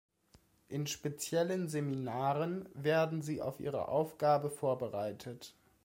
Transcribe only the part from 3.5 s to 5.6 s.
ihre Aufgabe vorbereitet.